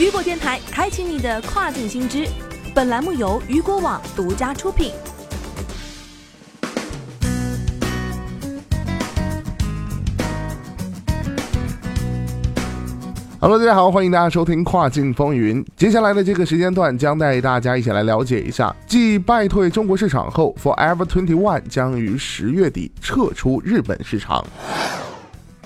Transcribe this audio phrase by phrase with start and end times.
[0.00, 2.26] 雨果电台开启你的跨境新知，
[2.74, 4.92] 本栏目由雨果网独家出品。
[13.38, 15.62] Hello，大家好，欢迎大家收听跨境风云。
[15.76, 24.42] 接下来的这个时间段，将带大家一起来了解一下，继败退中国市场后，Forever Twenty One 将于十月底撤出日本市场。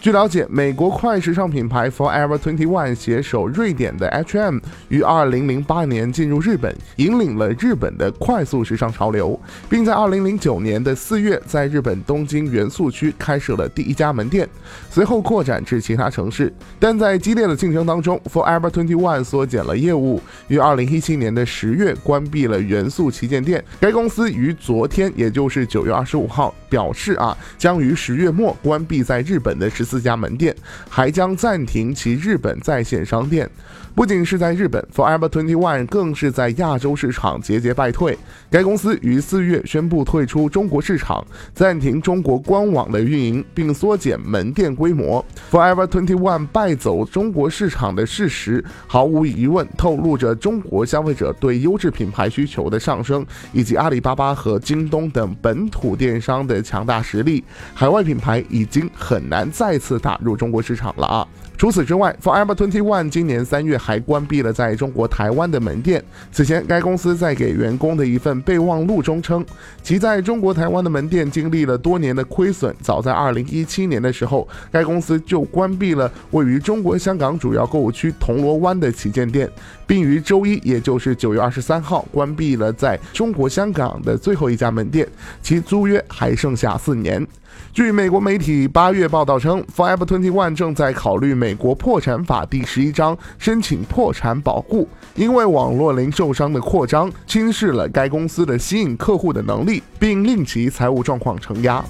[0.05, 4.59] 据了解，美国快时尚品牌 Forever Twenty One 携手瑞典的 H&M
[4.91, 14.47] 于2008年进入日本，引领了日本的快速时尚潮流，并在2009年的四月在日本东京元素区开设了第一家门店，
[14.91, 16.53] 随后扩展至其他城市。
[16.79, 23.65] 但在激烈的竞争当中，Forever Twenty One 缩减了业务，于2017年的十月关闭了元素旗舰店。
[23.81, 30.05] 该公司于昨天，也就是9月25号表示啊，将于十月末关闭在日本的十四四。
[30.05, 30.55] 家门店
[30.91, 33.51] 还将暂停其日本在线商店。
[33.95, 38.19] 不仅是在日本，Forever Twenty One 更是在亚洲市场节节败退。
[38.51, 41.25] 该公司于四月宣布退出中国市场，
[41.55, 45.25] 暂停中国官网的运营，并缩减门店规模。
[45.49, 57.45] Forever Twenty One 败走中国市场的事实，毫无疑问透露着中国消费者对优质品牌需求的上升，以及阿里巴巴和京东等本土电商的强大实力。
[57.73, 61.29] 海外品牌已经很难再次打入中国市场了啊！
[61.57, 66.03] 除此之外，Forever Twenty One 今年三月还关闭了在中国台湾的门店。
[66.33, 69.45] 此前，该公司在给员工的一份备忘录中称，
[69.83, 72.75] 其在中国台湾的门店经历了多年的亏损。
[72.83, 79.49] 早在2017年的时候，该公司就关闭了位于中国香港主要购物区铜锣湾的旗舰店，
[79.87, 85.07] 并于周一，也就是9月23号，关闭了在中国香港的最后一家门店，
[85.41, 87.25] 其租约还剩下四年。
[87.73, 101.85] 据美国媒体八月报道称，Forever Twenty One 正在考虑美国破产法第十一章申请破产保护，因为网络零售商的扩张轻视了该公司的吸引客户的能力，并令其财务状况承压。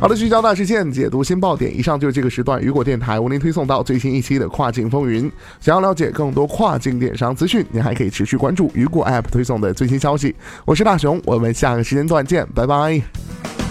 [0.00, 1.78] 好的，聚焦大事件，解读新爆点。
[1.78, 5.30] 以上就是这个时段雨果电台为您推送到最新一期的跨境风云。
[5.60, 10.34] 想要了解更多跨境电商资讯，您还可以持续关注雨果 App 推送的最新消息。
[10.64, 13.61] 我是大熊，我们下个时间段见，拜拜。